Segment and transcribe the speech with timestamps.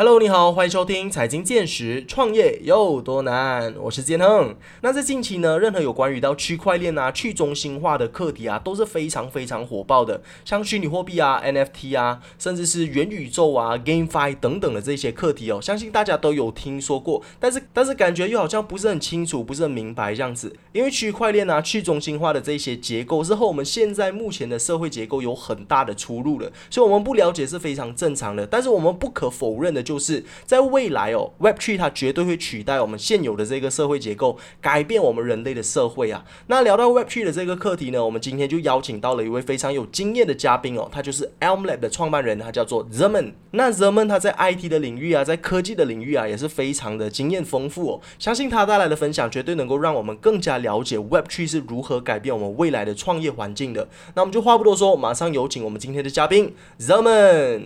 [0.00, 3.74] Hello，你好，欢迎收听财经见识，创业有多难？
[3.78, 4.56] 我是建亨。
[4.80, 10.22] 那在近期呢，任何有关于到区块链啊、去中心化的课题啊，都是非常非常火爆的。
[10.42, 17.22] 像虚拟货币啊、NFT 啊，甚至是元宇宙啊、GameFi 等等的这些课题哦，相信大家都有听说过。
[17.38, 20.56] 但是，但是感觉又好像不是很清楚，不是很明白这样子。
[20.72, 28.46] 因为区块链啊、去中心化的这些结构是和我们现在目前的社会结构有很大的出入了，所以我们不了解是非常正常的。
[28.46, 29.84] 但是我们不可否认的。
[29.90, 36.24] 就是在未来哦，web tree 它绝对会取代我们现有的这个社会结构，改变我们人类的社会啊。
[36.46, 43.32] 那聊到 web tree 的这个课题呢，我们今天就邀请到了一位非常有经验的嘉宾哦，他就是 Elm Lab 的创办人，他叫做 Zerman。
[43.50, 48.00] 那 Zerman 他在 IT 的领域啊，在科技的领域啊，也是非常的经验丰富哦。
[48.20, 53.88] 相信他带来的分享绝对能够让我们更加了解 web tree 是如何改变我们未来的创业环境的。
[54.14, 57.62] 那我们就话不多说，马上有请我们今天的嘉宾 Zerman。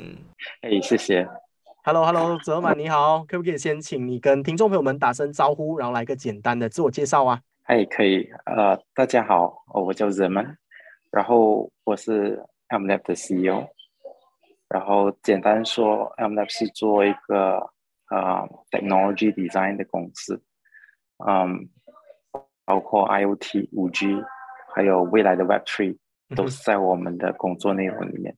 [0.62, 1.44] 哎，谢谢。
[1.87, 7.38] Hello，Hello，泽满你好，可不可以先请你跟听众朋友们打声招呼，然后来个简单的自我介绍啊？
[7.65, 10.57] 哎，可以，呃，大家好，我叫泽满，
[11.12, 13.66] 然后我是 MLab 的 CEO，
[14.66, 17.59] 然后简单说，MLab 是做一个
[18.09, 20.43] 呃 technology design 的公司，
[21.27, 21.68] 嗯，
[22.65, 24.24] 包括 IoT、五 G，
[24.74, 25.99] 还有未来的 Web Three，
[26.35, 28.35] 都是在我们的工作内容里面。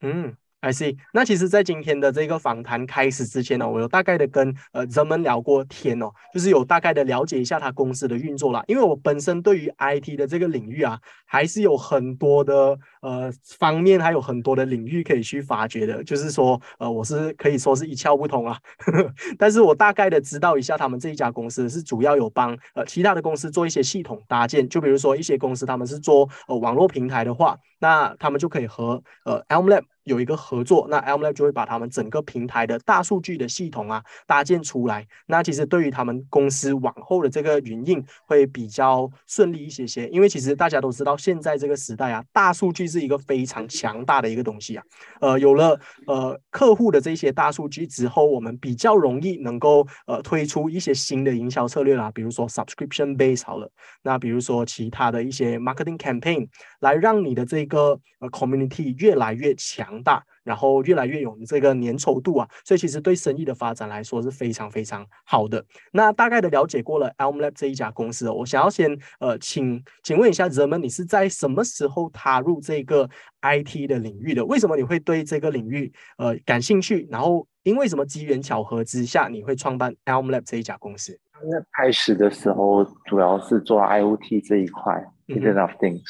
[0.00, 0.36] 嗯。
[0.60, 0.96] I see。
[1.12, 8.60] 那其实，在今天的这个访谈开始之前呢，我有大概的跟呃人们聊过天哦，就是有大概的了解一下他公司的运作啦。
[8.66, 16.02] 因为我本身对于 IT 的这个领域啊，还是有很多的呃方面，还有很多的领域可以去发掘的。
[16.02, 18.58] 就是说，呃，我是可以说是一窍不通啊。
[19.38, 24.68] 但是我大概的知道一下，他们这一家公司是主要有帮呃其他的公司做一些系统搭建。
[24.68, 29.84] 就比如说一些公司他们是做呃网络平台的话，那他们就可以和呃 Elmlab。
[30.08, 35.06] 有一个合作，那 m l a b 就会把他们整个平台的大数据的系统啊搭建出来。
[35.26, 44.82] 那其实对于他们公司往后的这个运营会比较顺利一些些，因为其实大家都知道，现在这个时代啊，大数据是一个非常强大的一个东西啊。
[45.20, 53.70] 呃，有了呃客户的这些大数据之后，我们比较容易能够呃推出一些新的营销策略啦，比如说 subscription base 好了，
[54.02, 56.48] 那比如说其他的一些 marketing campaign
[56.80, 59.97] 来让你的这个呃 community 越来越强。
[60.02, 65.64] 大，然后越来越有这个粘稠度啊，所以其实对生意的发展来说是非常非常好的。
[65.92, 73.08] 那大概的了解过了 Elmlab 这一家公司，我想要先呃，请请问一下人们，你是在什么时候踏入这个
[73.42, 74.44] IT 的领域的？
[74.44, 77.06] 为什么你会对这个领域呃感兴趣？
[77.10, 81.18] 然后因为什么机缘巧合之下，你会创办 Elmlab 这一家公司？
[81.42, 86.02] 那开始的时候主要是做 IoT 这一块，Internet of Things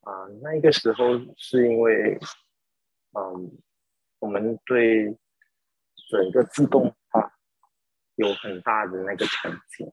[0.00, 0.12] 啊，
[0.42, 1.04] 那个时候
[1.36, 2.18] 是因为。
[3.18, 3.58] 嗯，
[4.20, 5.18] 我们对
[6.08, 7.32] 整个自动化
[8.14, 9.92] 有很大的那个憧憬。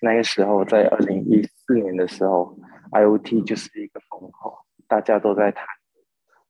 [0.00, 2.56] 那个时候，在二零一四年的时候
[2.92, 5.66] ，IOT 就是一个风口，大家都在谈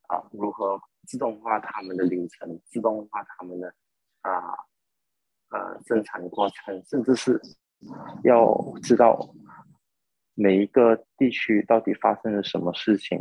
[0.09, 3.75] 啊，如何自动化他们的流程，自动化他们的
[4.21, 4.31] 啊
[5.51, 7.41] 呃生产过程，甚至是
[8.25, 9.35] 要知道
[10.35, 13.19] 每一个地区到底发生了什么事情，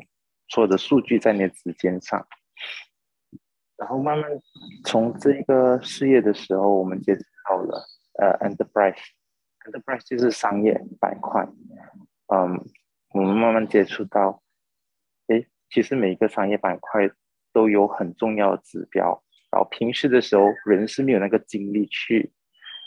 [0.48, 2.28] 所有的数据在你的指尖上。
[3.78, 4.30] 然后慢慢
[4.86, 7.84] 从这个事业的时候，我们接触到了
[8.20, 11.48] 呃，enterprise，enterprise 就是商业板块。
[12.28, 12.64] 嗯，
[13.14, 14.42] 我们慢慢接触到，
[15.28, 17.10] 哎，其实每一个商业板块
[17.52, 19.24] 都有很重要的指标。
[19.50, 22.32] 然后平时的时候，人是没有那个精力去，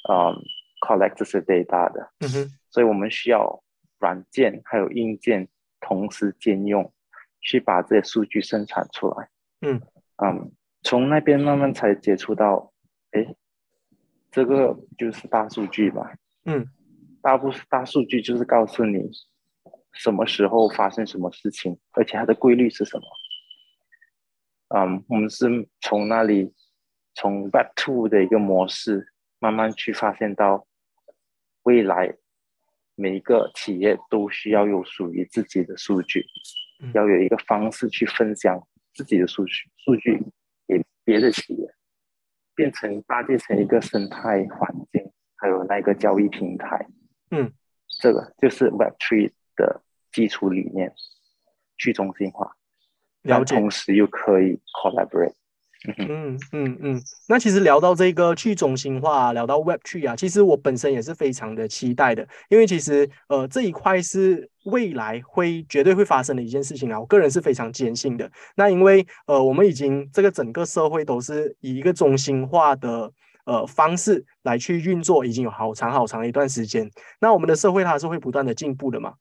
[0.08, 0.32] 嗯
[0.80, 2.12] ，collect 这些 data 的。
[2.20, 2.58] 嗯哼。
[2.70, 3.62] 所以我们需要
[3.98, 5.48] 软件还有硬件
[5.80, 6.92] 同时兼用，
[7.40, 9.28] 去把这些数据生产出来。
[9.60, 9.80] 嗯
[10.22, 10.52] 嗯。
[10.86, 12.70] 从那边慢慢才接触到，
[13.12, 13.34] 哎，
[14.30, 16.14] 这个就是大数据吧？
[16.44, 16.68] 嗯，
[17.22, 19.10] 大部大数据就是告诉你
[19.92, 23.04] 什么时候发生什么事情，而且它的规律是什么。
[24.76, 25.46] 嗯，我们是
[25.80, 26.52] 从那里，
[27.14, 30.66] 从 Web Two 的一个模式慢慢去发现到，
[31.62, 32.14] 未来
[32.94, 36.26] 每一个企业都需要有属于自己的数据，
[36.92, 40.22] 要有一个方式去分享自己的数据数据
[40.66, 40.82] 给。
[41.06, 41.74] 别的企业
[42.54, 46.88] 变成搭建成一个生态环境，还有那个交易平台，
[47.30, 47.52] 嗯，
[48.00, 50.94] 这个就是 Web Three 的基础理念，
[51.76, 52.56] 去中心化，
[53.20, 55.34] 然后同时又可以 collaborate。
[55.98, 68.30] 嗯嗯嗯，那其实聊到这个去中心化，聊到 Web 去啊，其实我本身也是非常的期待的，因为其实呃这一块是未来会绝对会发生的一件事情啊，我个人是非常坚信的。
[68.56, 73.12] 那因为呃我们已经这个整个社会都是以一个中心化的
[73.44, 76.90] 呃方式来去运作，已经有好长好长的一段时间。
[77.20, 79.12] 那我们的社会它是会不断的进步的嘛？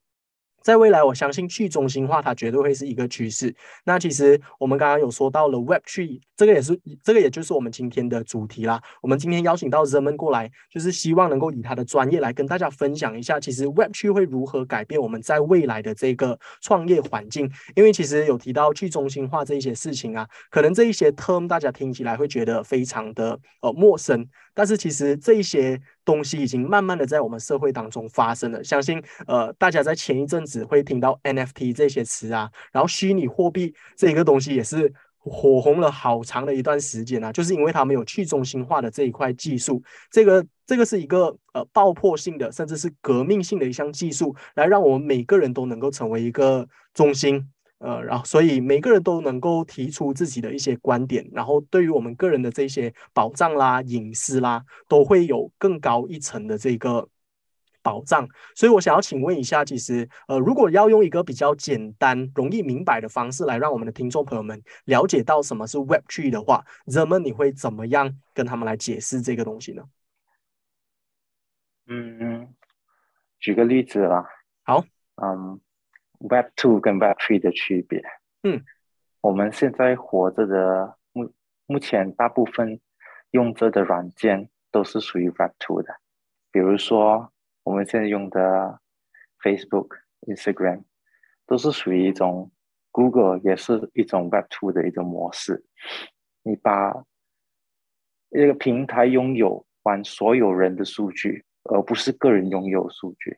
[0.63, 3.53] 在未来，我相信去中心化它绝对会是一个趋势。
[3.83, 8.81] 那其实我们刚刚有说到了 Web 去这个也是这个也就是我们今天的主题啦。
[9.01, 17.51] 我们今天邀请到 Zeman 过来，就是希望能够以他的专业来跟大家分享一下，其实 Web 去会如何改变我们在未来的这个创业环境。
[17.75, 24.25] 因为其实有提到去中心化这一些事情啊，可能这一些 term 大家听起来会觉得非常的呃陌生。
[24.53, 28.63] 但是其实这一些东西已经慢慢的在我们社会当中发生了。
[28.63, 47.49] 相信呃大家在前一阵子会听到 NFT 这些词啊，然后虚拟货币这一个东西也是火红了好长的一段时间啊，就是因为他们有去中心化的这一块技术，这个这个是一个呃爆破性的，甚至是革命性的一项技术，来让我们每个人都能够成为一个中心。
[47.83, 57.05] 呃，然后所以每个人都能够提出自己的一些观点，然后对于我们个人的这些保障啦、隐私啦，都会有更高一层的这个
[57.81, 58.25] 保障。
[58.55, 69.83] 所以我想要请问一下，其实呃，如果要用一个比较简单、容易明白的方式来让我们的听众朋友们了解到什么是 Web Three 的话，人们你会怎么样跟他们来解释这个东西呢？
[71.87, 72.47] 嗯，
[73.41, 74.25] 举个例子啦。
[74.63, 74.85] 好，
[75.21, 75.59] 嗯。
[76.29, 78.01] Web Two 跟 Web Three 的区别，
[78.43, 78.63] 嗯，
[79.19, 81.29] 我们现在活着的目
[81.65, 82.79] 目前大部分
[83.31, 85.93] 用着的软件都是属于 Web Two 的，
[86.49, 87.33] 比如说
[87.63, 88.79] 我们现在用的
[89.41, 90.83] Facebook、Instagram
[91.45, 92.49] 都是属于一种
[92.91, 95.65] Google 也是一种 Web Two 的一种模式。
[96.43, 97.03] 你把
[98.29, 103.37] 一个平台拥有完所有人的数据，而不是个人拥有数据，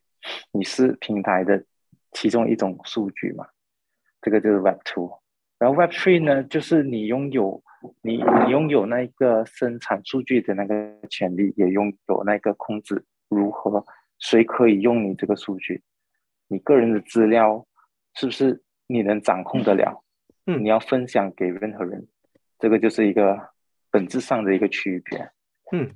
[0.51, 1.65] 你是平台的。
[2.15, 3.45] 其中一种数据嘛，
[4.21, 5.19] 这个就是 Web Two，
[5.59, 7.61] 然后 Web Three 呢，就是你拥有
[8.01, 13.85] 你你拥有那个生产数据的那个权利，也拥有那个控制如何
[14.17, 15.83] 谁可以用你这个数据，
[16.47, 17.67] 你个人的资料
[18.15, 20.01] 是不是你能掌控得了？
[20.45, 22.07] 嗯，你要分享给任何人，
[22.59, 23.49] 这个就是一个
[23.91, 25.29] 本质上的一个区别。
[25.73, 25.91] 嗯，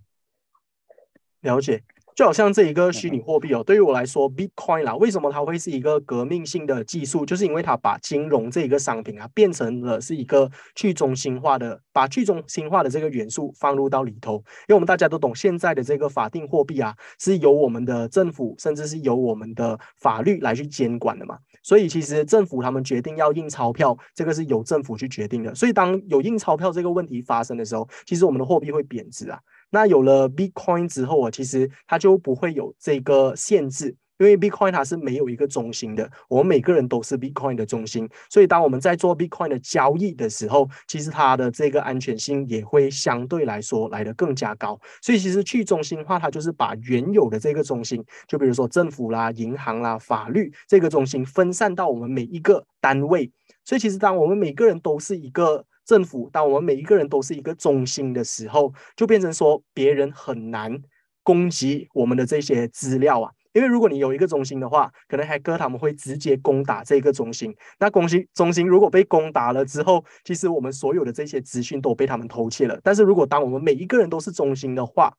[1.39, 1.81] 了解。
[2.19, 7.25] 就好像这一个虚拟货币哦，对于我来说，Bitcoin 啦，为什么它会是一个革命性的技术？
[7.25, 14.33] 就是因为它把金融这一个商品啊，变成了是一个去中心化的，把去中心化的这个元素放入到里头。
[14.67, 21.37] 因为我们大家都懂，现在的这个法定货币啊，是由我们的政府，甚至是由我们的法律来去监管的嘛。
[21.63, 25.55] 所以其实政府他们决定要印钞票，这个是由政府去决定的。
[25.55, 29.39] 所以当有印钞票这个问题发生的时候，其实我们的货币会贬值啊。
[29.69, 44.79] 那有了 Bitcoin 之后啊，其实它就不会有这个限制，因为 Bitcoin 它是没有一个中心的，我们每个人都是 Bitcoin 的中心，所以当我们在做 Bitcoin 的交易的时候，其实它的这个安全性也会相对来说来的更加高。
[45.01, 53.31] 所以其实去中心化它就是把原有的这个中心，就比如说政府啦、银行啦、法律这个中心分散到我们每一个单位。
[53.63, 55.63] 所以其实当我们每个人都是一个。
[55.89, 60.79] 政府，当我们每一个人都是一个中心的时候，就变成说别人很难
[61.23, 63.31] 攻击我们的这些资料啊。
[63.53, 67.51] 因为如果你有一个中心的话，可能黑客他们会直接攻打这个中心。
[67.79, 72.79] 那攻心中心如果被攻打了之后，其实我们所有的这些资讯都被他们偷窃了。
[72.83, 75.11] 但是如果当我们每一个人都是中心的话，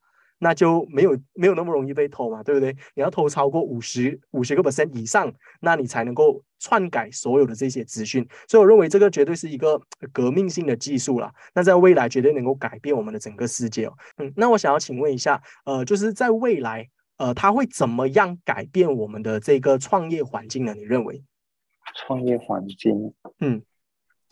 [0.42, 2.74] 那就没有没有那么容易被偷嘛，对不对？
[2.94, 8.26] 你要偷超过五十五十个 percent 以上，那你才能够篡改所有的这些资讯。
[8.48, 9.80] 所以我认为这个绝对是一个
[10.12, 11.30] 革命性的技术了。
[11.54, 13.92] 那在未来绝对能够改变我们的整个世界哦。
[14.16, 20.74] 嗯，那我想要请问一下，呃，就是在未来，呃，它会怎么样改变我们的这个创业环境呢？
[20.74, 21.22] 你认为？
[22.06, 23.62] 创业环境，嗯。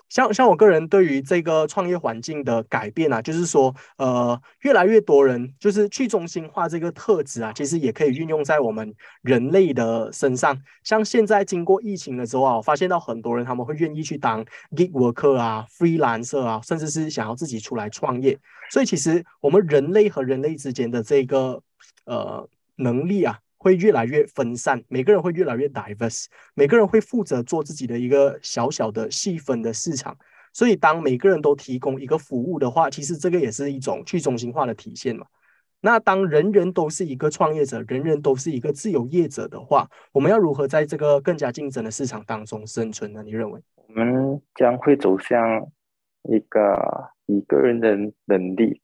[0.08, 10.58] 像像我个人对于这个创业环境的改变啊，就是说，呃，越来越多人就是去中心化这个特质啊，其实也可以运用在我们人类的身上。
[10.82, 14.44] 像现在经过疫情的时候啊，我发现到很多人他们会愿意去当
[14.76, 18.38] gig worker 啊、freelancer 啊，甚至是想要自己出来创业。
[18.70, 21.62] 所以其实我们人类和人类之间的这个
[22.04, 23.38] 呃能力啊。
[23.58, 30.16] 会越来越分散，每个人会越来越 diverse，每个人会负责做自己的一个小小的细分的市场。
[30.54, 35.26] 所以，当每个人都提供一个服务的话，其实这个也是一种去中心化的体现嘛。
[35.80, 43.22] 那当人人都是一个创业者，人人都是一个自由业者的话，我们要如何在这个更加竞争的市场当中生存呢？
[43.22, 43.60] 你认为？
[43.76, 45.64] 我们将会走向
[46.24, 48.80] 一个以个人的能力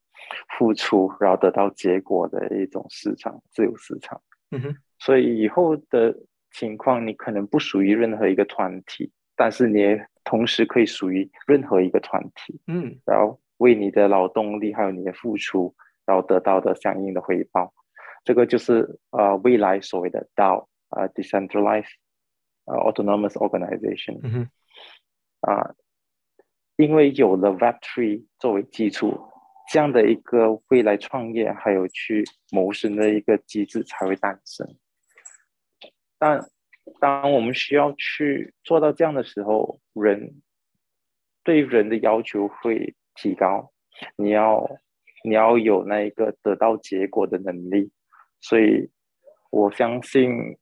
[0.56, 4.20] 付出，然后得到结果的一种市场，自由市场。
[4.56, 6.16] 嗯哼，所以以后的
[6.50, 12.60] 情况，你可能不属于任何一个团体，但是你也同时可以属于任何一个团体。
[12.66, 15.74] 嗯，然后为你的劳动力还有你的付出
[16.06, 17.72] 然后得到的相应的回报。
[18.24, 21.92] 这个就是呃未来所谓的 DAO 啊，decentralized
[22.64, 24.20] 呃 autonomous organization。
[24.22, 24.48] 嗯哼。
[25.40, 25.74] 啊，
[26.76, 29.28] 因为有了 Web3 作为基础，
[29.70, 34.76] 这样的一个未来创业还有去谋生的一个机制才会诞生。
[36.18, 36.46] 但
[37.00, 40.42] 当我们需要去做到这样的时候，人
[41.42, 43.72] 对人的要求会提高。
[44.16, 44.68] 你要
[45.22, 47.90] 你要有那一个得到结果的能力。
[48.40, 48.90] 所以，
[49.50, 50.58] 我相信，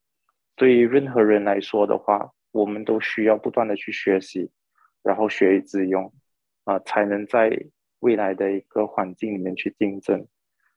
[0.55, 4.53] 对于任何人来说的话，我们都需要不断的去学习，
[5.03, 6.13] 然后学以致用，
[6.65, 7.51] 啊，才能在
[8.03, 10.27] 未来的一个环境里面去竞争。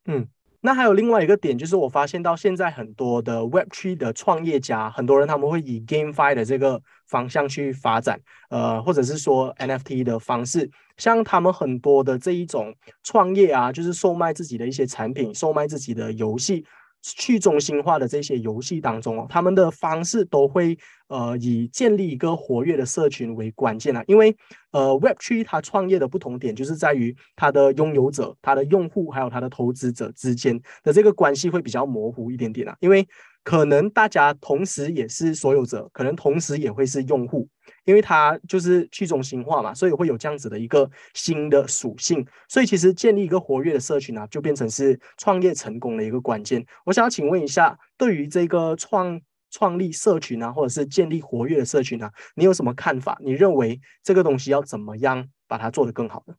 [0.06, 0.28] 嗯。
[0.62, 10.68] 那还有另外一个点，就是我发现到现在很多的 Web3 的创业家，很多人他们会以 GameFi 的这个方向去发展，呃，或者是说 NFT 的方式，
[10.98, 16.66] 像他们很多的这一种创业啊，就是售卖自己的一些产品，售卖自己的游戏。
[17.14, 20.76] 去中心化的这些游戏当中哦，他们的方式都会
[21.08, 24.36] 呃以建立一个活跃的社群为关键啊，因为
[24.72, 33.08] 呃 Web 区它创业的不同点就是在于它的拥有者、它的用户还有它的投资者之间的这个关系会比较模糊一点点啊，因为
[33.46, 37.48] 可能大家同时也是所有者，可能同时也会是用户。
[37.84, 42.26] 因为它就是去中心化嘛，所以会有这样子的一个新的属性。
[42.50, 46.66] 所以其实建立一个活跃的社群啊，就变成是创业成功的一个关键。
[46.84, 49.22] 我想要请问一下，对于这个创
[49.52, 53.16] 创立社群啊，或者是建立活跃的社群啊，你有什么看法？
[53.24, 56.34] 你认为这个东西要怎么样把它做得更好呢？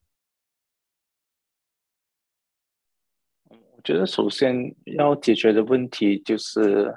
[3.86, 6.92] 觉得首先要解决的问题就是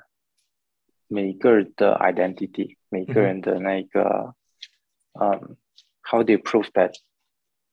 [1.07, 4.33] 每个人的 identity，每个人的那个。
[5.21, 5.57] 嗯
[6.01, 6.93] ，How do you prove that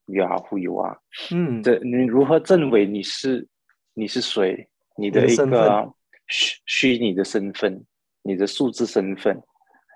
[0.06, 0.98] you are who you are？
[1.30, 3.46] 嗯，这你如何证伪你是
[3.94, 4.68] 你是谁？
[4.96, 5.94] 你的一个
[6.26, 7.84] 虚虚拟的身份，
[8.22, 9.40] 你的数字身份。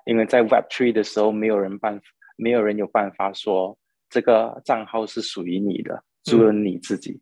[0.07, 2.01] 因为在 Web Three 的时候，没有人办，
[2.37, 3.77] 没有人有办法说
[4.09, 7.21] 这个账号是属于你的，只有你自己。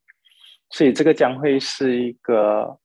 [0.71, 2.79] 所以这个将会是一个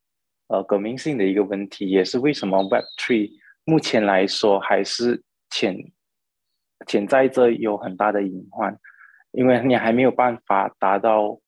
[0.48, 3.32] 呃革命性的一个问题，也是为什么 Web Three
[3.66, 5.75] 目前来说还是潜。
[6.86, 8.78] 潜在着有很大的隐患，
[9.32, 11.40] 因为你还没有办法达到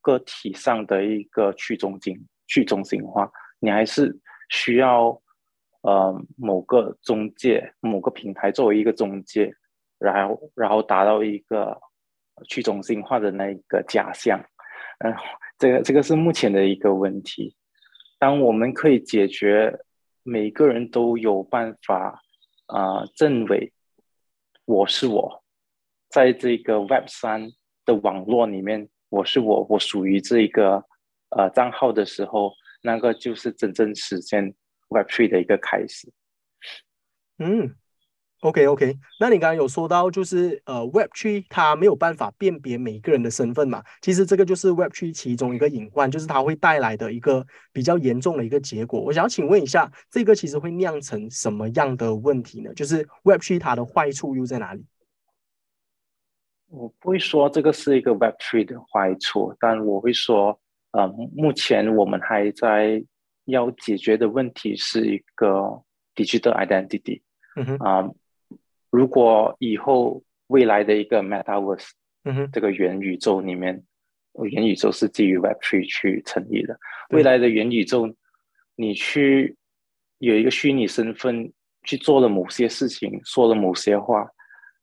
[0.00, 2.16] 个体上的一个去中心、
[2.46, 4.18] 去中心化，你还是
[4.48, 5.20] 需要
[5.82, 9.52] 呃某个中介、某个平台作为一个中介，
[9.98, 11.78] 然后然后达到一个
[12.48, 14.42] 去中心化的那一个假象。
[15.00, 15.12] 嗯，
[15.58, 17.56] 这个这个是目前的一个问题。
[18.18, 19.80] 当我们可以解决
[20.22, 22.22] 每个人都有办法
[22.66, 23.72] 啊证伪。
[24.64, 25.44] 我是我，
[26.08, 27.52] 在这个 Web 三
[27.84, 30.82] 的网络里面，我是我，我属于这一个
[31.28, 34.54] 呃账号的时候，那个就是真正实现
[34.88, 36.10] Web Three 的一个开始。
[37.38, 37.76] 嗯
[38.44, 43.82] ，OK OK，那你刚刚有说到，就是呃 Web Three 它没有办法辨别每一个人的身份嘛？
[44.02, 49.00] 其实这个就是 Web Three 其中一个隐患，就是它会带来的一个比较严重的一个结果。
[49.00, 52.72] 我想要请问一下，这个其实会酿成什么样的问题呢？
[52.74, 54.84] 就是 Web Three 它的坏处又在哪里？
[56.68, 60.60] 我不会说这个是一个 Web Three 的坏处，但我会说，
[60.90, 63.02] 呃，目前我们还在
[63.44, 65.48] 要解决的问题是一个
[66.14, 67.22] digital identity。
[67.56, 67.76] 嗯哼。
[67.76, 68.10] 啊，
[68.94, 71.90] 如果以后未来的一个 Metaverse，
[72.22, 73.82] 嗯哼，这个元宇宙里面，
[74.34, 76.78] 元宇宙是基于 Web Three 去成立的。
[77.10, 78.14] 未来的元宇宙，
[78.76, 79.56] 你去
[80.18, 84.30] 有一个虚拟身份，去做了某些事情，说了某些话。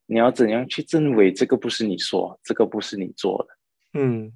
[0.07, 3.99] 你要怎样去证伪这个不是你说，这个不是你做的？
[3.99, 4.29] 嗯，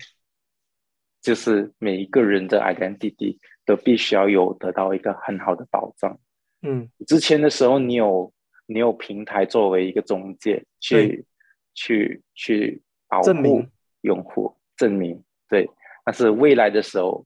[1.22, 6.17] 就是每一个人的 identity 都必须要有得到一个很好的保障。
[6.62, 8.32] 嗯，之前的时候你有
[8.65, 11.25] 你有平台作为一个中介去
[11.74, 13.65] 去去保护
[14.01, 15.69] 用户证明对，
[16.03, 17.25] 但是未来的时候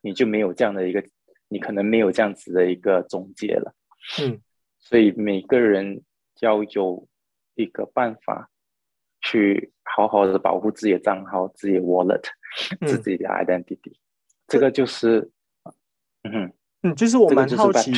[0.00, 1.04] 你就没有这样的一个，
[1.48, 3.74] 你可能没有这样子的一个中介了。
[4.20, 4.40] 嗯，
[4.80, 6.02] 所以每个人
[6.40, 7.08] 要有。
[7.56, 8.50] 一个办法，
[9.20, 12.20] 去好好的保护自己的账号、自己的 wallet、
[12.84, 13.92] 自己的 identity，
[14.48, 15.30] 这个就是，
[16.24, 16.52] 嗯
[16.82, 17.92] 嗯，就是我蛮好奇，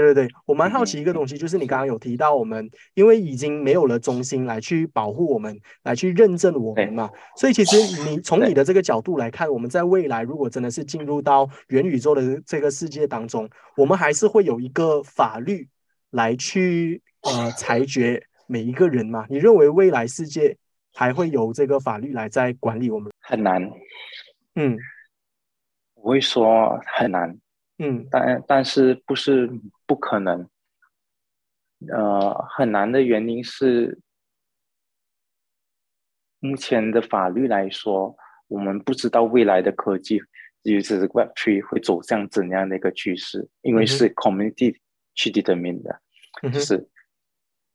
[0.00, 7.76] 对对对，我蛮好奇一个东西，就是你刚刚有提到我们，因为已经没有了中心来去保护我们，来去认证我们嘛，所以其实
[8.08, 15.68] 你从你的这个角度来看，我们在未来如果真的是进入到元宇宙的这个世界当中，我们还是会有一个法律
[16.10, 18.22] 来去呃裁决。
[18.46, 20.54] 每一个人嘛，你认为未来世界
[20.92, 23.10] 还会有这个法律来在管理我们？
[23.18, 23.70] 很难。
[24.54, 24.76] 嗯，
[25.94, 27.38] 我会说很难，
[27.78, 29.50] 嗯，但但是不是
[29.86, 30.48] 不可能？
[31.92, 34.00] 呃，很难的原因是，
[36.38, 38.16] 目前的法律来说，
[38.48, 40.18] 我们不知道未来的科技，
[40.62, 44.78] 尤其是 Web Three 会走向怎样的一个趋势，因为是 Community
[45.14, 46.00] 去 determine 的，
[46.50, 46.88] 就是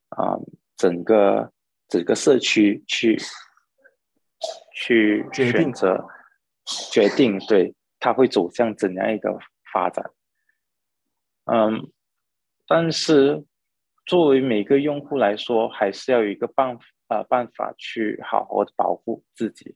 [0.10, 0.40] 啊，
[0.76, 1.52] 整个
[1.88, 3.18] 整个社区去
[4.74, 6.08] 去选择
[6.92, 9.38] 决定，对，它会走向怎样一个
[9.72, 10.12] 发展？
[11.46, 11.92] 嗯，
[12.68, 13.46] 但是。
[14.06, 16.76] 作为每个用户来说，还是要有一个办
[17.10, 19.76] 呃办法去好好的保护自己。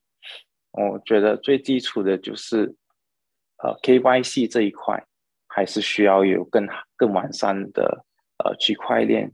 [0.71, 2.75] 我觉得最基础的就是
[3.57, 5.05] 呃 KYC 这一块，
[5.47, 8.03] 还是需要有更更完善的
[8.43, 9.31] 呃区块链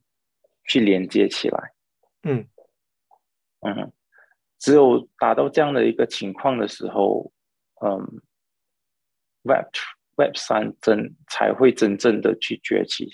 [0.65, 1.71] 去连接起来。
[2.23, 2.45] 嗯
[3.61, 3.93] 嗯，
[4.57, 7.31] 只有达到这样的一个情况的时候，
[7.81, 8.21] 嗯
[9.43, 9.67] ，Web
[10.19, 13.09] Web 三真才会真正的去崛起。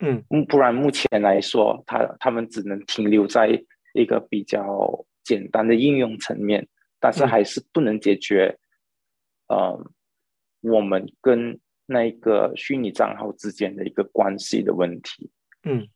[0.00, 3.48] 嗯，不然目前来说，他他们只能停留在
[3.94, 6.66] 一个比较简单的应用层面，
[6.98, 8.58] 但是还是不能解决，
[9.46, 9.78] 呃，
[10.62, 15.30] 我们跟那个虚拟账号之间的一个关系的问题。
[15.62, 15.88] 嗯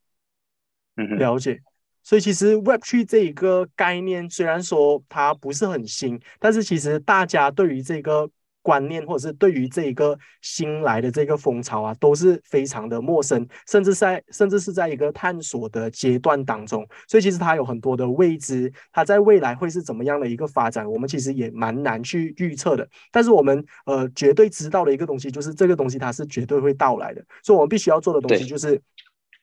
[0.96, 1.60] 嗯，了解。
[2.02, 8.30] 所以其实 Web3 这一个概念虽然说它不是很新，但是其实大家对于这个。
[8.62, 22.88] 观念或者是对于这一个新来的这个风潮啊，都是非常的陌生，甚至在甚至是在一个探索的阶段当中，所以其实它有很多的未知，它在未来会是怎么样的一个发展，我们其实也蛮难去预测的。
[23.10, 28.80] 但是我们呃绝对知道的一个东西，就是这个东西它是绝对会到来的，所以我们必须要做的东西就是。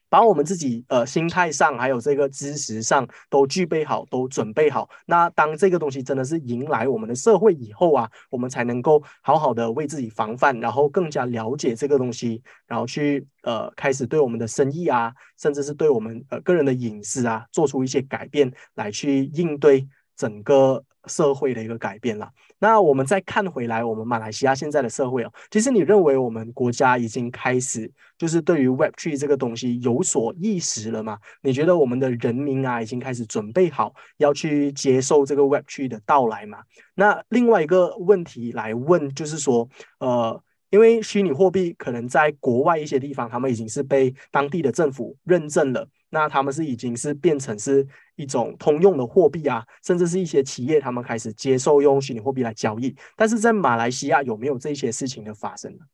[0.09, 4.89] 把我们自己呃心态上还有这个知识上都具备好，都准备好。
[5.05, 19.87] 那当这个东西真的是迎来我们的社会以后啊，我们才能够好好的为自己防范，然后更加了解这个东西，然后去呃开始对我们的生意啊，甚至是对我们呃个人的隐私啊，做出一些改变来去应对
[20.19, 20.83] 整个。
[21.07, 22.29] 社会的一个改变了。
[22.59, 31.17] 那我们再看回来，我们马来西亚现在的社会哦，其实你认为我们国家已经开始就是对于 Web Three 这个东西有所意识了吗？
[31.41, 36.59] 你觉得我们的人民啊，已经开始准备好要去接受这个 Web Three 的到来吗？
[36.95, 39.67] 那另外一个问题来问，就是说，
[39.99, 40.43] 呃。
[40.71, 52.95] 因为虚拟货币可能在国外一些地方，他们已经是被当地的政府认证了，那他们是已经是变成是一种通用的货币啊，甚至是一些企业他们开始接受用虚拟货币来交易。
[53.15, 55.85] 但是在马来西亚有没有这些事情的发生呢？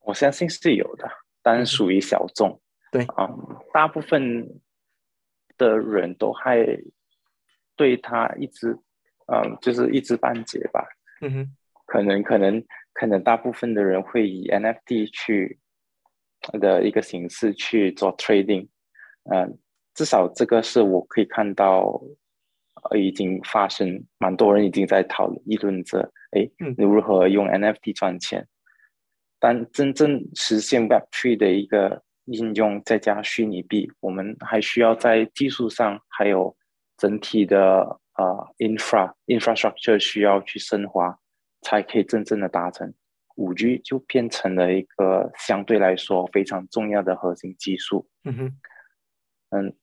[0.00, 1.08] 我相信是有的，
[1.42, 2.60] 但属于小众。
[2.90, 3.28] 对啊，
[3.72, 4.60] 大部分
[5.56, 6.64] 的人都还
[7.76, 8.78] 对他一直，
[9.26, 10.84] 嗯，就是一知半解吧。
[11.20, 12.64] 嗯哼，可能可能。
[12.96, 15.58] 可能大部分的人会以 NFT 去
[16.52, 18.68] 的一个形式去做 trading，
[19.32, 19.58] 嗯，
[19.94, 22.00] 至少这个是我可以看到，
[22.90, 28.46] 呃，已经发生，蛮多人已经在讨论议论着，哎，如何用 NFT 赚钱。
[29.38, 36.56] 但真正实现 Web3 的一个应用，再加虚拟币，我们还需要在技术上还有
[36.96, 41.18] 整体的呃 infra infrastructure 需要去升华。
[41.66, 42.92] 才可以真正的达成
[43.36, 48.08] 五 G，就变成了一个相对来说非常重要的核心技术。
[48.22, 48.60] 嗯哼，
[49.50, 49.76] 嗯，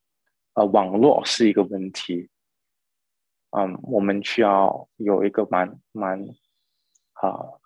[0.54, 2.30] 呃，网络是一个问题。
[3.50, 6.22] 嗯，我们需要有一个蛮蛮
[7.14, 7.60] 啊，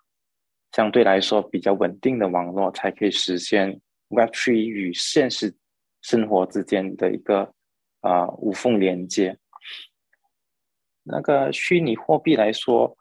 [0.71, 5.55] 相对来说比较稳定的网络，才可以实现 Web3 与现实
[6.01, 7.53] 生活之间的一个
[8.01, 9.37] 啊无缝连接。
[11.03, 12.97] 那个虚拟货币来说。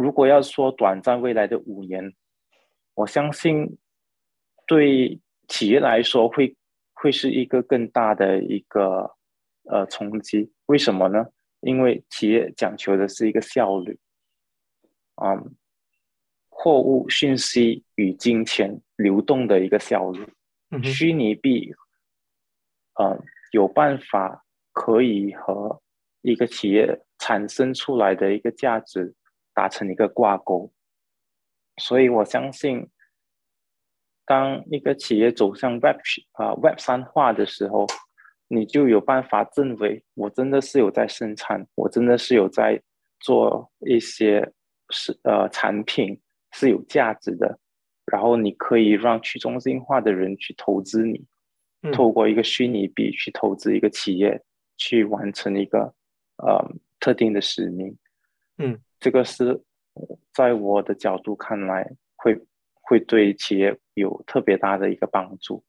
[0.00, 2.14] 如果要说短暂未来的五年，
[2.94, 3.78] 我相信
[4.66, 6.56] 对企业来说会
[6.94, 9.16] 会是一个更大的一个
[9.64, 10.52] 呃冲击。
[10.66, 11.26] 为什么呢？
[11.60, 13.98] 因为企业讲求的是一个效率，
[15.16, 15.56] 嗯，
[16.48, 20.24] 货物、信息与金钱流动的一个效率。
[20.84, 21.74] 虚拟币，
[23.00, 23.20] 嗯，
[23.52, 25.82] 有办法可以和
[26.22, 29.14] 一个企业产生出来的一个价值。
[29.58, 30.72] 达成一个挂钩，
[31.78, 32.88] 所以我相信，
[34.24, 35.96] 当一个企业走向 Web
[36.34, 37.84] 啊 Web 三化的时候，
[38.46, 42.80] 你就有办法证伪我真的是有在生产，我真的是有在
[43.18, 44.52] 做一些
[44.90, 46.20] 是呃产品
[46.52, 47.58] 是有价值的，
[48.06, 51.26] 然后你可以让去中心化的人去投资你，
[51.92, 54.40] 透过一个虚拟币去投资一个企业，
[54.76, 55.92] 去完成一个
[56.36, 56.64] 呃
[57.00, 57.98] 特定的使命，
[58.58, 58.80] 嗯。
[59.00, 59.62] 这个是
[60.32, 62.40] 在我的角度看来，会
[62.72, 65.62] 会对企业有特别大的一个帮助，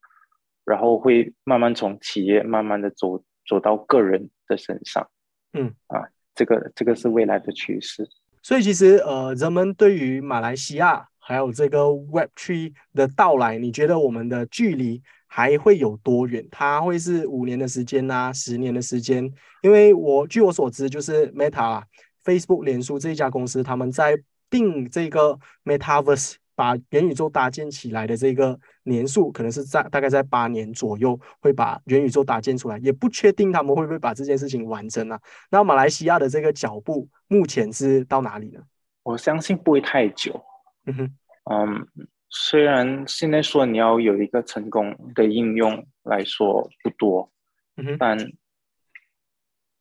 [0.66, 5.10] 然后会慢慢从企业慢慢的走走到个人的身上。
[5.54, 8.08] 嗯啊，这个这个是未来的趋势。
[8.42, 16.48] 所以其实呃，人们对于马来西亚还有这个 Web Three 的到来，你觉得我们的距离还会有多远？
[16.50, 19.30] 它会是五年的时间呐，十年的时间？
[19.62, 21.84] 因为我据我所知，就是 Meta、
[22.30, 26.36] Facebook、脸书这一家公司，他们在定这个 Metaverse。
[26.60, 35.18] 把元宇宙搭建起来的这个年数，可能是在大概在八年左右会把元宇宙搭建出来，也不确定他们会不会把这件事情完成啊。
[35.50, 38.60] 那马来西亚的这个脚步目前是到哪里呢？
[39.04, 40.44] 我相信不会太久。
[40.86, 41.16] 嗯哼，
[41.50, 41.88] 嗯，
[42.28, 47.32] 虽然现在说你要有一个成功的应用来说不多，
[47.78, 48.18] 嗯哼，但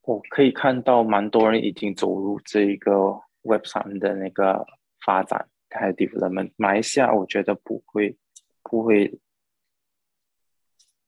[0.08, 4.64] 我可以看到蛮多人已经走入这一个 Web 三的那个
[5.04, 5.50] 发展。
[5.68, 8.16] 太 development，马来西亚我觉得不会，
[8.62, 9.20] 不会，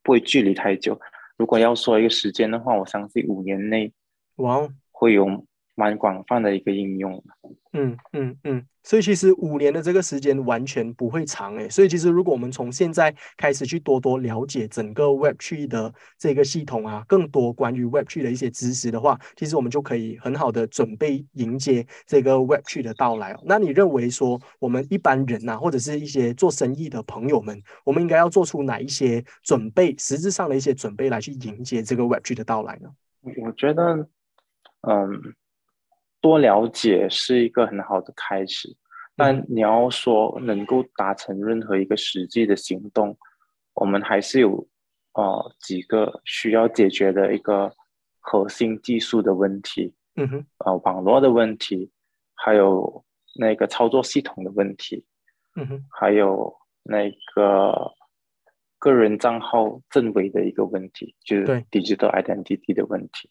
[0.02, 1.00] 不会距离太久。
[1.38, 3.90] 如果要说一个时间的话，我相信五年内，
[4.36, 5.46] 哇，会有
[5.80, 7.22] 蛮广泛的一个应用。
[7.72, 8.66] 嗯嗯嗯。
[8.82, 23.36] 所以其实五年的这个时间完全不会长诶，所以其实如果我们从现在开始去多多了解整个 Web3 的这个系统啊，更多关于 Web3 的一些知识的话，其实我们就可以很好的准备迎接这个 Web3 的到来。
[23.44, 32.88] 那你认为说我们一般人呐，或者是一些做生意的朋友们，我们应该要做出哪一些准备，实质上的一些准备来去迎接这个 Web3 的到来呢？
[33.42, 34.08] 我觉得，
[34.88, 35.34] 嗯。
[36.20, 38.76] 多了解是一个很好的开始，
[39.16, 43.16] 但你要说能够达成任何一个实际的行动，
[43.74, 44.68] 我们还是有
[45.14, 47.74] 呃几个需要解决的一个
[48.18, 51.90] 核心技术的问题，嗯哼，呃网络的问题，
[52.34, 53.04] 还有
[53.38, 55.06] 那个操作系统的问题，
[55.56, 57.92] 嗯哼，还有那个
[58.78, 63.30] 个人账号证伪的一个问题，就是 digital identity 的问题，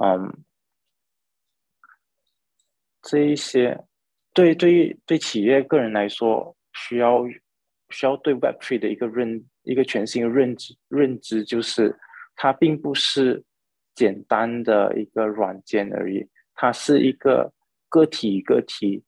[0.00, 0.44] 嗯。
[3.08, 3.84] 这一些，
[4.34, 7.24] 对对于对企业个人来说，需要
[7.90, 11.96] 需要对 Web Three 的一个认一个全新的认知认知，就是
[12.34, 13.44] 它并不是
[13.94, 17.52] 简单的一个软件而已，它是一个
[17.88, 19.04] 个体个体，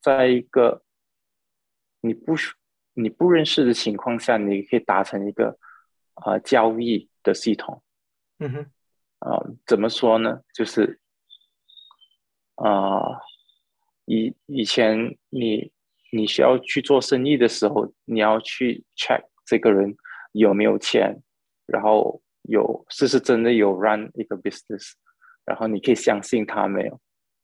[0.00, 0.84] 在一个
[2.02, 2.34] 你不
[2.94, 5.58] 你不认识的情况下，你可以达成一个
[6.24, 7.82] 呃交易的系统。
[8.38, 8.70] 嗯哼，
[9.18, 10.40] 啊，怎么说呢？
[10.54, 11.00] 就是
[12.54, 13.18] 啊。
[14.10, 15.70] 以以前你
[16.10, 19.96] 你需要去做生意的时候，你要去 check 这个人
[20.32, 21.16] 有没有钱，
[21.66, 24.94] 然后有是是真的有 run 一个 business，
[25.44, 27.00] 然后你可以相信他没有，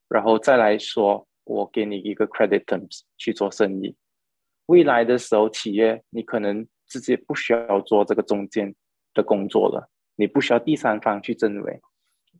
[0.09, 3.95] 然后再来说我给你一个 credit terms 去做生意。
[4.67, 8.75] 未来的时候，企业你可能直接不需要做这个中间
[9.15, 11.81] 的工作了，你不需要第三方去证伪，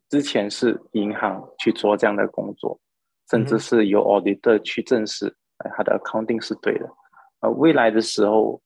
[0.09, 2.77] 之前是银行去做这样的工作。
[3.29, 6.89] 甚至是由 auditor 去证实，哎，他的 accounting 是对的。
[7.41, 8.61] 呃，未来的时候，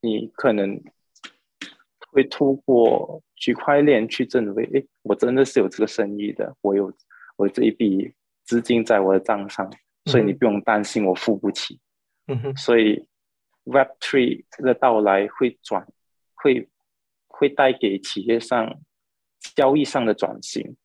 [0.00, 0.80] 你可能
[2.10, 6.92] 会通过区块链去证伪，哎，我真的是有这个生意的，我有
[7.36, 9.70] 我这一笔资金在我的账上，
[10.06, 11.80] 所以你不用担心我付不起。
[12.28, 12.56] 嗯哼。
[12.56, 13.06] 所以
[13.64, 15.86] Web Three 的到来会转，
[16.34, 16.68] 会
[17.26, 18.80] 会带给企业上
[19.56, 20.76] 交易上的转型。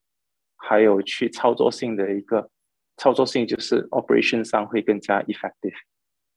[0.60, 2.50] 还有去操作性的一个
[2.96, 5.74] 操作性，就是 operation 上会更加 effective，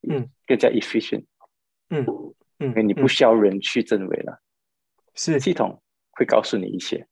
[0.09, 1.25] 嗯，更加 efficient，
[1.89, 2.05] 嗯
[2.59, 4.41] 嗯，因为你不需要人去证伪了，
[5.13, 5.39] 是。
[5.39, 5.81] 系统
[6.11, 7.05] 会告诉你一切，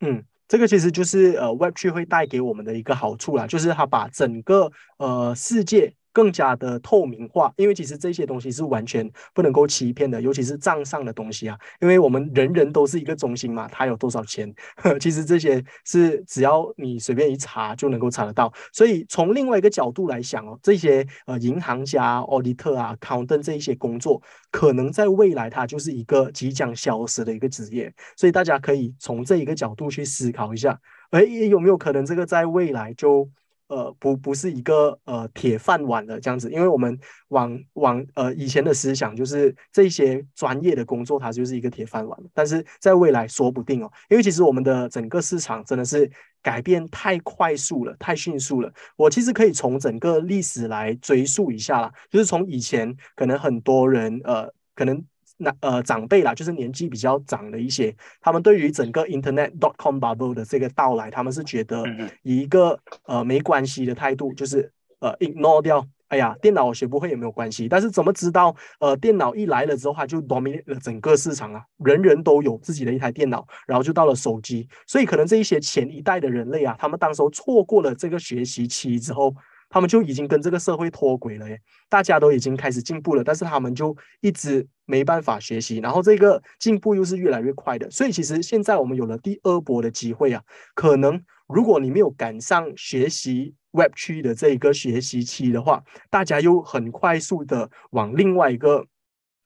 [0.00, 5.94] 嗯，这个其实就是呃 Web 3会带给我们的一个好处啦，就是它把整个呃世界。
[6.14, 14.54] 更加的透明化，因为其实这些东西是完全不能够欺骗的，尤其是账上的东西啊，因为我们人人都是一个中心嘛，他有多少钱，
[15.00, 18.52] 其实这些是只要你随便一查就能够查得到。
[18.72, 24.22] 所以从另外一个角度来想哦，这些呃银行家、auditor 啊、康登这一些工作，
[24.52, 30.78] 可能在未来它就是一个即将消失的一个职业，所以大家可以从这一个角度去思考一下，
[31.10, 33.28] 哎，有没有可能这个在未来就。
[33.68, 36.98] 呃，不，不是一个呃铁饭碗的这样子，因为我们
[37.28, 46.10] 往往呃以前的思想就是这些专业的工作它就是一个铁饭碗，但是在未来说不定哦，因为其实我们的整个市场真的是
[46.42, 48.72] 改变太快速了，太迅速了。
[48.96, 55.04] 我其实可以从整个历史来追溯一下啦，就是从以前可能很多人呃可能。
[55.36, 61.84] 那呃，长辈啦，就是年纪比较长的一些，他们对于整个 Internet dot com bubble 的这个到来，他们是觉得
[62.22, 64.70] 以一个呃没关系的态度，就是
[65.00, 65.86] 呃 ignore 掉。
[66.08, 68.54] 哎呀，电脑学不会也没有关系，但是怎么知道？
[68.78, 79.34] 呃，电脑一来了之后，它就 dominate 了整个市场啊，人人都有自己的一台电脑，然后就到了手机，所以可能这一些前一代的人类啊，他们当时候错过了这个学习期之后，
[79.68, 81.60] 他们就已经跟这个社会脱轨了耶。
[81.88, 90.42] 大家都已经开始进步了，但是他们就一直没办法学习，然后这个进步又是越来越快的，所以其实现在我们有了第二波的机会啊，
[90.74, 93.54] 可能如果你没有赶上学习。
[93.76, 98.86] Web 区的这一个学习期的话，大家又很快速的往另外一个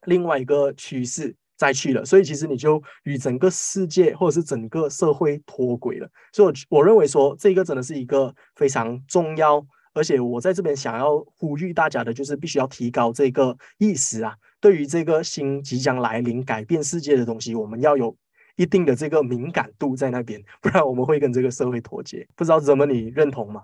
[0.05, 6.07] 另外一个趋势再去了，所以其实你就与整个世界或者是整个社会脱轨了。
[6.31, 18.15] 所以，我我认为说这个真的是一个非常重要，而且我在这边想要呼吁大家的，就是必须要提高这个意识啊，对于这个新即将来临、改变世界的东西，我们要有
[18.55, 22.27] 一定的这个敏感度在那边，不然我们会跟这个社会脱节。
[22.35, 23.63] 不知道怎么你认同吗？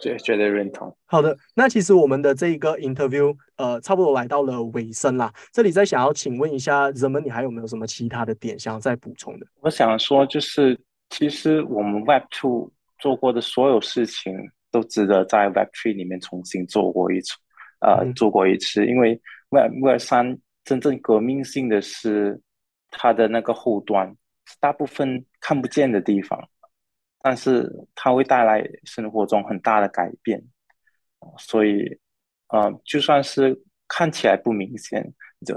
[0.00, 0.94] 绝绝对认同。
[1.06, 5.32] 好的，那其实我们的这一个 interview，呃，差不多来到了尾声啦。
[5.52, 9.46] 这里再想要请问一下，人们你还有没有什么其他的点想要再补充的？
[9.60, 10.78] 我想说，就是
[11.10, 14.34] 其实我们 Web Two 做过的所有事情，
[14.74, 17.36] 都值得在 Web Three 里面重新做过一次，
[17.78, 18.84] 呃，做过一次。
[18.84, 22.40] 因为 Web Web 三真正革命性的是
[22.90, 24.12] 它的那个后端，
[24.58, 26.48] 大部分看不见的地方。
[27.22, 30.42] 但是它会带来生活中很大的改变，
[31.38, 31.98] 所以，
[32.48, 35.14] 呃，就算是看起来不明显，
[35.46, 35.54] 就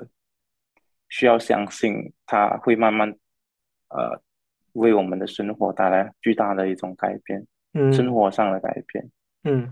[1.10, 3.10] 需要相信它会慢慢，
[3.90, 4.22] 呃，
[4.74, 7.46] 为我们的生活带来巨大的一种改变，
[7.78, 9.12] 嗯，生活上的改变，
[9.44, 9.72] 嗯。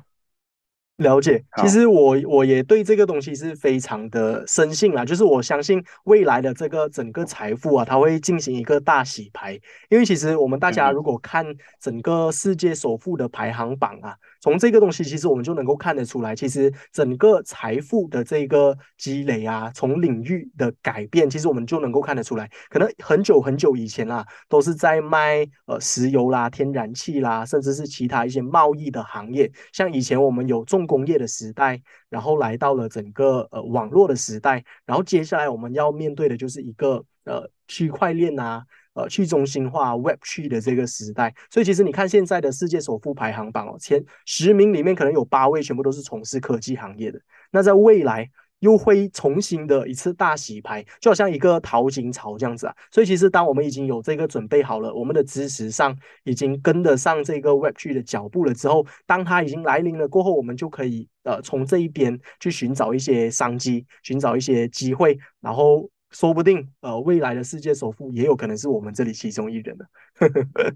[0.97, 9.59] 了解，其实我我也对这个东西是非常的深信啦，就是我相信未来的这个整个财富啊，它会进行一个大洗牌。
[9.89, 11.45] 因为其实我们大家如果看
[11.81, 22.49] 整个世界首富的排行榜啊，从这个东西其实我们就能够看得出来，其实整个财富的这个积累啊，从领域的改变，其实我们就能够看得出来。
[22.69, 41.33] 可能很久很久以前啦，都是在卖呃石油啦、天然气啦，甚至是其他一些贸易的行业，像以前我们有重工业的时代，然后来到了整个呃网络的时代，然后接下来我们要面对的就是一个呃区块链啊，呃去中心化 Web 区的这个时代。
[41.49, 47.19] 所以其实你看现在的世界首富排行榜哦，前十名里面可能有八位全部都是从事科技行业的。
[47.51, 48.29] 那在未来。
[48.65, 52.75] 又会重新的一次大洗牌，就好像一个淘金潮这样子啊。
[52.89, 69.85] 所以其实当我们已经有这个准备好了，我们的知识上已经跟得上这个 Web 区的脚步了之后，当它已经来临了过后，我们就可以呃从这一边去寻找一些商机，寻找一些机会，然后说不定呃未来的世界首富也有可能是我们这里其中一人的。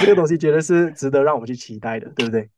[0.00, 2.48] 这个东西绝对是值得让我们去期待的，对不对？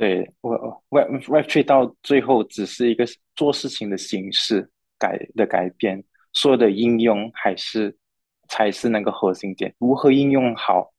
[0.00, 3.04] 对我 Web Web Three 到最后只是一个
[3.36, 4.66] 做事情的形式
[4.98, 7.94] 改的改变，所有的应用还是
[8.48, 9.74] 才是那个核心点。
[9.76, 10.90] 如何应用好，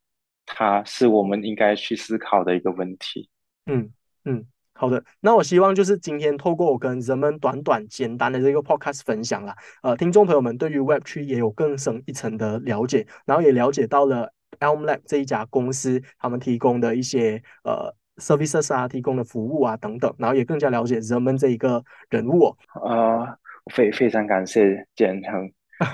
[0.45, 3.27] 它是我们应该去思考的一个问题。
[3.65, 3.91] 嗯
[4.23, 5.03] 嗯，好的。
[5.19, 17.95] 那我希望就是今天透过我跟人们短短简单的这个 Podcast 分享了，呃，听众朋友们对于 Web Tree 也有更深一层的了解，然后也了解到了 Elm Lab 这一家公司他们提供的一些呃。
[18.21, 22.55] Services 啊，提供的服务啊等等，然后也更加了解人们这一个人物。
[22.81, 23.27] 呃，
[23.73, 25.51] 非非常感谢建恒，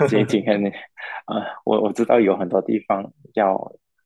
[0.08, 3.56] 今今天你，呃，我我知道有很多地方要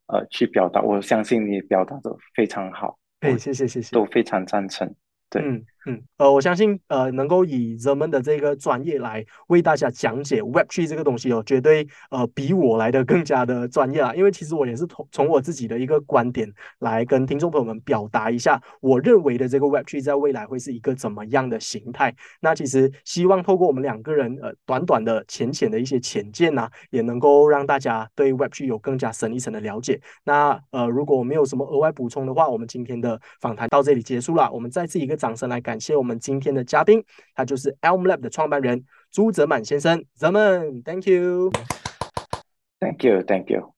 [0.08, 2.98] 呃去表达，我相信你表达的非常好。
[3.20, 4.96] 对，谢谢谢谢，都非常赞成。
[5.30, 14.14] 对，嗯嗯，呃，我相信，呃，能够以人们的这个专业来为大家讲解 Web3 这个东西哦，绝对呃比我来的更加的专业啊。
[14.14, 22.14] 因为其实我也是从从我自己的一个观点来跟听众朋友们表达一下，我认为的这个 Web3 在未来会是一个怎么样的形态。
[22.42, 30.00] 那其实希望透过我们两个人呃短短的浅浅的一些浅见呐，也能够让大家对 Web3 有更加深一层的了解。
[30.26, 34.52] 那呃，如果没有什么额外补充的话，我们今天的访谈到这里结束了。
[34.52, 35.18] 我们再次一个。
[35.22, 37.02] 掌声来感谢我们今天的嘉宾，
[37.34, 40.04] 他就是 Elm Lab 的创办人朱泽满先生。
[40.16, 43.74] 泽们，Thank you，Thank you，Thank you。